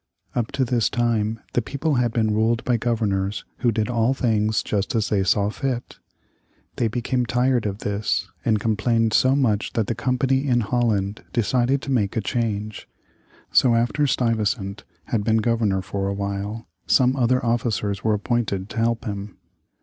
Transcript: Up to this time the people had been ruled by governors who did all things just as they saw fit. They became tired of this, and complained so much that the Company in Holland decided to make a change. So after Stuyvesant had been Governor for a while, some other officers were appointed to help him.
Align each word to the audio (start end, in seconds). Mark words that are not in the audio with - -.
Up 0.33 0.51
to 0.53 0.65
this 0.65 0.89
time 0.89 1.39
the 1.53 1.61
people 1.61 1.93
had 1.93 2.11
been 2.11 2.33
ruled 2.33 2.63
by 2.63 2.75
governors 2.75 3.45
who 3.59 3.71
did 3.71 3.87
all 3.87 4.15
things 4.15 4.63
just 4.63 4.95
as 4.95 5.09
they 5.09 5.23
saw 5.23 5.51
fit. 5.51 5.99
They 6.77 6.87
became 6.87 7.27
tired 7.27 7.67
of 7.67 7.77
this, 7.85 8.27
and 8.43 8.59
complained 8.59 9.13
so 9.13 9.35
much 9.35 9.73
that 9.73 9.85
the 9.85 9.93
Company 9.93 10.47
in 10.47 10.61
Holland 10.61 11.23
decided 11.33 11.83
to 11.83 11.91
make 11.91 12.17
a 12.17 12.21
change. 12.21 12.89
So 13.51 13.75
after 13.75 14.07
Stuyvesant 14.07 14.85
had 15.03 15.23
been 15.23 15.37
Governor 15.37 15.83
for 15.83 16.07
a 16.07 16.15
while, 16.15 16.67
some 16.87 17.15
other 17.15 17.45
officers 17.45 18.03
were 18.03 18.15
appointed 18.15 18.71
to 18.71 18.77
help 18.77 19.05
him. 19.05 19.37